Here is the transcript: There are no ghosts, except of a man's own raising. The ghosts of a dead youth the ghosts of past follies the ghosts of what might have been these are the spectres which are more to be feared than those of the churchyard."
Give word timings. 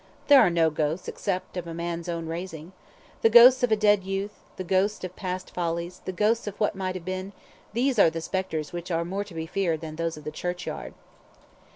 There 0.29 0.41
are 0.41 0.49
no 0.49 0.71
ghosts, 0.71 1.07
except 1.07 1.57
of 1.57 1.67
a 1.67 1.75
man's 1.75 2.09
own 2.09 2.25
raising. 2.25 2.71
The 3.21 3.29
ghosts 3.29 3.61
of 3.61 3.71
a 3.71 3.75
dead 3.75 4.03
youth 4.03 4.31
the 4.55 4.63
ghosts 4.63 5.03
of 5.03 5.15
past 5.15 5.53
follies 5.53 6.01
the 6.05 6.11
ghosts 6.11 6.47
of 6.47 6.59
what 6.59 6.73
might 6.73 6.95
have 6.95 7.05
been 7.05 7.33
these 7.73 7.99
are 7.99 8.09
the 8.09 8.19
spectres 8.19 8.73
which 8.73 8.89
are 8.89 9.05
more 9.05 9.23
to 9.23 9.35
be 9.35 9.45
feared 9.45 9.81
than 9.81 9.97
those 9.97 10.17
of 10.17 10.23
the 10.23 10.31
churchyard." 10.31 10.95